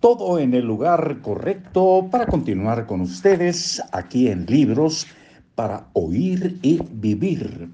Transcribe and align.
todo 0.00 0.38
en 0.38 0.54
el 0.54 0.64
lugar 0.64 1.18
correcto 1.20 2.08
para 2.10 2.26
continuar 2.26 2.86
con 2.86 3.02
ustedes 3.02 3.82
aquí 3.92 4.28
en 4.28 4.46
Libros 4.46 5.06
para 5.54 5.88
Oír 5.92 6.58
y 6.62 6.80
Vivir. 6.90 7.68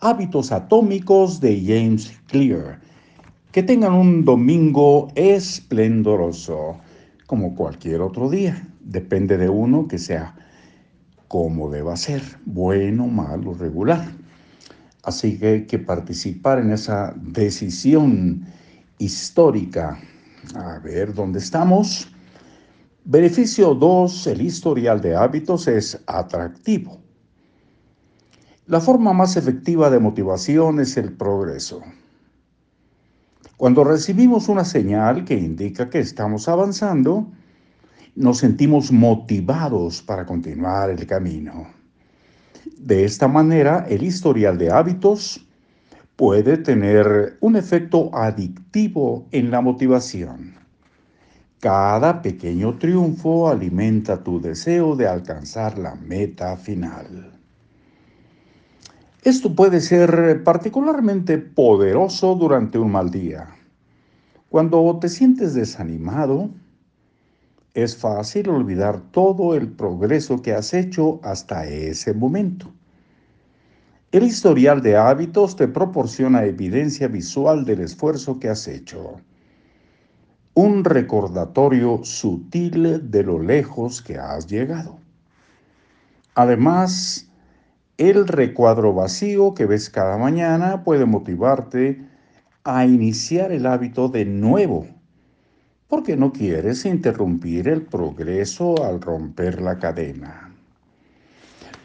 Hábitos 0.00 0.50
atómicos 0.50 1.40
de 1.40 1.62
James 1.64 2.20
Clear. 2.26 2.80
Que 3.52 3.62
tengan 3.62 3.92
un 3.92 4.24
domingo 4.24 5.08
esplendoroso, 5.14 6.78
como 7.26 7.54
cualquier 7.54 8.00
otro 8.00 8.28
día. 8.28 8.60
Depende 8.80 9.38
de 9.38 9.48
uno 9.48 9.86
que 9.86 9.98
sea 9.98 10.34
como 11.28 11.70
deba 11.70 11.96
ser, 11.96 12.22
bueno, 12.44 13.06
malo, 13.06 13.54
regular. 13.54 14.04
Así 15.04 15.38
que 15.38 15.46
hay 15.46 15.66
que 15.66 15.78
participar 15.78 16.58
en 16.58 16.72
esa 16.72 17.14
decisión 17.16 18.44
histórica 18.98 20.00
a 20.54 20.78
ver 20.78 21.14
dónde 21.14 21.38
estamos. 21.38 22.08
Beneficio 23.04 23.74
2. 23.74 24.26
El 24.28 24.42
historial 24.42 25.00
de 25.00 25.16
hábitos 25.16 25.66
es 25.68 26.00
atractivo. 26.06 27.00
La 28.66 28.80
forma 28.80 29.12
más 29.12 29.36
efectiva 29.36 29.88
de 29.88 29.98
motivación 29.98 30.80
es 30.80 30.96
el 30.96 31.14
progreso. 31.14 31.82
Cuando 33.56 33.82
recibimos 33.82 34.48
una 34.48 34.64
señal 34.64 35.24
que 35.24 35.34
indica 35.34 35.88
que 35.88 36.00
estamos 36.00 36.48
avanzando, 36.48 37.32
nos 38.14 38.38
sentimos 38.38 38.92
motivados 38.92 40.02
para 40.02 40.26
continuar 40.26 40.90
el 40.90 41.06
camino. 41.06 41.66
De 42.76 43.04
esta 43.04 43.26
manera, 43.26 43.86
el 43.88 44.02
historial 44.02 44.58
de 44.58 44.70
hábitos 44.70 45.47
puede 46.18 46.56
tener 46.56 47.38
un 47.40 47.54
efecto 47.54 48.10
adictivo 48.12 49.28
en 49.30 49.52
la 49.52 49.60
motivación. 49.60 50.56
Cada 51.60 52.22
pequeño 52.22 52.76
triunfo 52.76 53.48
alimenta 53.48 54.24
tu 54.24 54.40
deseo 54.40 54.96
de 54.96 55.06
alcanzar 55.06 55.78
la 55.78 55.94
meta 55.94 56.56
final. 56.56 57.30
Esto 59.22 59.54
puede 59.54 59.80
ser 59.80 60.42
particularmente 60.42 61.38
poderoso 61.38 62.34
durante 62.34 62.80
un 62.80 62.90
mal 62.90 63.12
día. 63.12 63.54
Cuando 64.48 64.98
te 65.00 65.08
sientes 65.08 65.54
desanimado, 65.54 66.50
es 67.74 67.96
fácil 67.96 68.48
olvidar 68.48 69.12
todo 69.12 69.54
el 69.54 69.68
progreso 69.68 70.42
que 70.42 70.52
has 70.52 70.74
hecho 70.74 71.20
hasta 71.22 71.64
ese 71.68 72.12
momento. 72.12 72.72
El 74.10 74.22
historial 74.22 74.80
de 74.80 74.96
hábitos 74.96 75.54
te 75.54 75.68
proporciona 75.68 76.44
evidencia 76.44 77.08
visual 77.08 77.66
del 77.66 77.80
esfuerzo 77.80 78.40
que 78.40 78.48
has 78.48 78.66
hecho. 78.66 79.20
Un 80.54 80.82
recordatorio 80.82 82.00
sutil 82.04 83.10
de 83.10 83.22
lo 83.22 83.38
lejos 83.38 84.00
que 84.00 84.16
has 84.16 84.46
llegado. 84.46 84.98
Además, 86.34 87.30
el 87.98 88.26
recuadro 88.26 88.94
vacío 88.94 89.52
que 89.52 89.66
ves 89.66 89.90
cada 89.90 90.16
mañana 90.16 90.84
puede 90.84 91.04
motivarte 91.04 92.02
a 92.64 92.86
iniciar 92.86 93.52
el 93.52 93.66
hábito 93.66 94.08
de 94.08 94.24
nuevo, 94.24 94.86
porque 95.86 96.16
no 96.16 96.32
quieres 96.32 96.86
interrumpir 96.86 97.68
el 97.68 97.82
progreso 97.82 98.82
al 98.86 99.02
romper 99.02 99.60
la 99.60 99.78
cadena. 99.78 100.47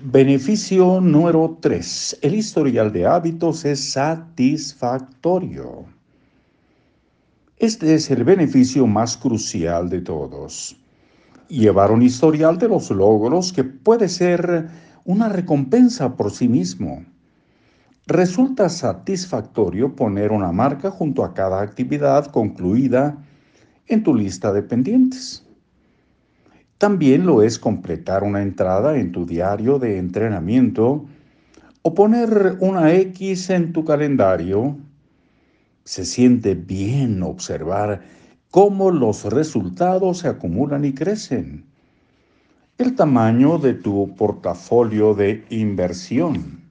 Beneficio 0.06 1.00
número 1.00 1.60
3. 1.62 2.20
El 2.22 2.36
historial 2.36 2.92
de 2.92 3.06
hábitos 3.06 3.64
es 3.64 3.92
satisfactorio. 3.92 5.86
Este 7.56 7.94
es 7.94 8.12
el 8.12 8.26
beneficio 8.26 8.86
más 8.86 9.16
crucial 9.16 9.88
de 9.88 10.02
todos. 10.02 10.76
Llevar 11.48 11.90
un 11.90 12.02
historial 12.02 12.58
de 12.58 12.68
los 12.68 12.92
logros 12.92 13.54
que 13.54 13.64
puede 13.64 14.10
ser 14.10 14.68
una 15.06 15.30
recompensa 15.30 16.18
por 16.18 16.32
sí 16.32 16.50
mismo. 16.50 17.06
Resulta 18.06 18.68
satisfactorio 18.68 19.96
poner 19.96 20.34
una 20.34 20.52
marca 20.52 20.92
junto 20.92 21.24
a 21.24 21.34
cada 21.34 21.62
actividad 21.62 22.26
concluida 22.26 23.16
en 23.88 24.04
tu 24.04 24.14
lista 24.14 24.52
de 24.52 24.64
pendientes. 24.64 25.48
También 26.84 27.26
lo 27.26 27.42
es 27.42 27.60
completar 27.60 28.26
una 28.26 28.42
entrada 28.42 29.00
en 29.00 29.14
tu 29.14 29.26
diario 29.26 29.80
de 29.80 29.98
entrenamiento 30.00 31.06
o 31.82 31.94
poner 31.94 32.58
una 32.60 32.92
X 32.94 33.52
en 33.52 33.72
tu 33.72 33.86
calendario. 33.86 34.76
Se 35.86 36.04
siente 36.04 36.56
bien 36.56 37.24
observar 37.24 38.02
cómo 38.52 38.92
los 38.92 39.24
resultados 39.24 40.18
se 40.18 40.28
acumulan 40.28 40.84
y 40.84 40.94
crecen. 40.94 41.64
El 42.78 42.96
tamaño 42.96 43.60
de 43.60 43.76
tu 43.76 44.14
portafolio 44.18 45.14
de 45.14 45.46
inversión. 45.52 46.66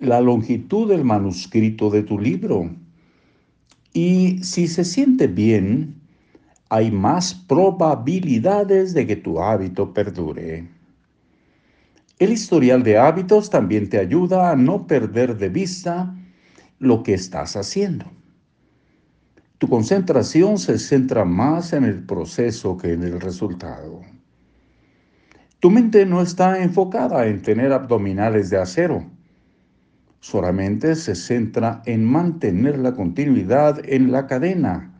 La 0.00 0.20
longitud 0.20 0.86
del 0.86 1.04
manuscrito 1.04 1.88
de 1.88 2.02
tu 2.02 2.18
libro. 2.18 2.68
Y 3.94 4.40
si 4.42 4.68
se 4.68 4.84
siente 4.84 5.28
bien, 5.28 5.97
hay 6.68 6.90
más 6.90 7.34
probabilidades 7.34 8.92
de 8.92 9.06
que 9.06 9.16
tu 9.16 9.40
hábito 9.40 9.92
perdure. 9.92 10.68
El 12.18 12.32
historial 12.32 12.82
de 12.82 12.98
hábitos 12.98 13.48
también 13.48 13.88
te 13.88 13.98
ayuda 13.98 14.50
a 14.50 14.56
no 14.56 14.86
perder 14.86 15.38
de 15.38 15.48
vista 15.48 16.14
lo 16.78 17.02
que 17.02 17.14
estás 17.14 17.56
haciendo. 17.56 18.06
Tu 19.58 19.68
concentración 19.68 20.58
se 20.58 20.78
centra 20.78 21.24
más 21.24 21.72
en 21.72 21.84
el 21.84 22.04
proceso 22.04 22.76
que 22.76 22.92
en 22.92 23.02
el 23.02 23.20
resultado. 23.20 24.02
Tu 25.60 25.70
mente 25.70 26.06
no 26.06 26.22
está 26.22 26.62
enfocada 26.62 27.26
en 27.26 27.42
tener 27.42 27.72
abdominales 27.72 28.50
de 28.50 28.58
acero. 28.58 29.04
Solamente 30.20 30.94
se 30.94 31.14
centra 31.14 31.82
en 31.86 32.04
mantener 32.04 32.78
la 32.78 32.94
continuidad 32.94 33.80
en 33.84 34.12
la 34.12 34.26
cadena 34.26 34.97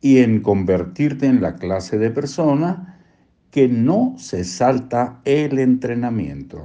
y 0.00 0.18
en 0.18 0.40
convertirte 0.40 1.26
en 1.26 1.42
la 1.42 1.56
clase 1.56 1.98
de 1.98 2.10
persona 2.10 3.00
que 3.50 3.68
no 3.68 4.14
se 4.18 4.44
salta 4.44 5.20
el 5.24 5.58
entrenamiento. 5.58 6.64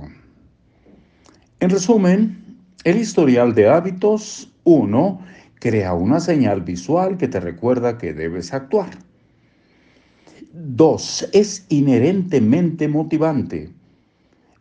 En 1.59 1.69
resumen, 1.69 2.57
el 2.83 2.97
historial 2.97 3.55
de 3.55 3.69
hábitos 3.69 4.51
1 4.65 5.21
crea 5.59 5.93
una 5.93 6.19
señal 6.19 6.61
visual 6.61 7.17
que 7.17 7.27
te 7.27 7.39
recuerda 7.39 7.97
que 7.97 8.13
debes 8.13 8.53
actuar. 8.53 8.89
2. 10.51 11.29
Es 11.31 11.65
inherentemente 11.69 12.87
motivante 12.87 13.71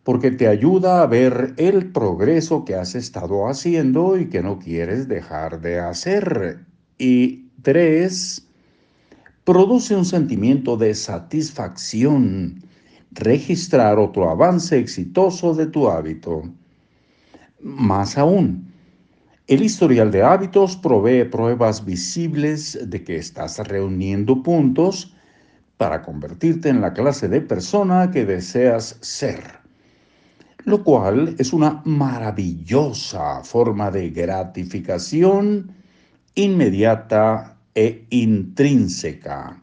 porque 0.04 0.30
te 0.30 0.48
ayuda 0.48 1.02
a 1.02 1.06
ver 1.06 1.54
el 1.58 1.92
progreso 1.92 2.64
que 2.64 2.74
has 2.74 2.94
estado 2.94 3.48
haciendo 3.48 4.18
y 4.18 4.26
que 4.28 4.42
no 4.42 4.58
quieres 4.58 5.08
dejar 5.08 5.60
de 5.60 5.78
hacer. 5.78 6.64
Y 6.98 7.48
3 7.62 8.48
produce 9.44 9.97
un 9.97 10.04
sentimiento 10.04 10.76
de 10.76 10.94
satisfacción 10.94 12.62
registrar 13.10 13.98
otro 13.98 14.30
avance 14.30 14.78
exitoso 14.78 15.54
de 15.54 15.66
tu 15.66 15.88
hábito. 15.88 16.42
Más 17.60 18.16
aún, 18.16 18.72
el 19.48 19.62
historial 19.62 20.10
de 20.10 20.22
hábitos 20.22 20.76
provee 20.76 21.25
pruebas 21.25 21.84
visibles 21.84 22.78
de 22.88 23.02
que 23.02 23.16
estás 23.16 23.58
reuniendo 23.58 24.42
puntos 24.42 25.14
para 25.76 26.02
convertirte 26.02 26.69
en 26.69 26.81
la 26.81 26.92
clase 26.92 27.28
de 27.28 27.41
persona 27.41 28.10
que 28.12 28.25
deseas 28.25 28.97
ser, 29.00 29.42
lo 30.64 30.84
cual 30.84 31.34
es 31.38 31.52
una 31.52 31.82
maravillosa 31.84 33.42
forma 33.42 33.91
de 33.91 34.10
gratificación 34.10 35.72
inmediata 36.36 37.51
e 37.74 38.06
intrínseca. 38.10 39.60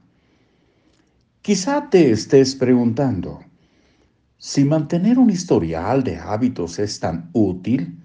Quizá 1.42 1.90
te 1.90 2.12
estés 2.12 2.56
preguntando, 2.56 3.40
si 4.38 4.64
mantener 4.64 5.20
un 5.20 5.30
historial 5.30 6.04
de 6.04 6.18
hábitos 6.18 6.80
es 6.80 7.00
tan 7.00 7.30
útil, 7.34 7.98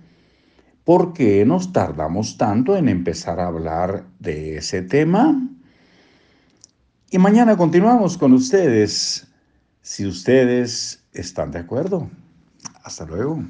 ¿por 0.85 1.13
qué 1.13 1.45
nos 1.45 1.73
tardamos 1.73 2.37
tanto 2.37 2.77
en 2.77 2.89
empezar 2.89 3.41
a 3.41 3.47
hablar 3.47 4.07
de 4.19 4.57
ese 4.57 4.83
tema? 4.83 5.49
Y 7.11 7.19
mañana 7.19 7.57
continuamos 7.57 8.19
con 8.19 8.33
ustedes, 8.33 9.29
si 9.83 10.07
ustedes 10.07 11.05
están 11.13 11.53
de 11.53 11.61
acuerdo. 11.61 12.11
Hasta 12.83 13.07
luego. 13.07 13.45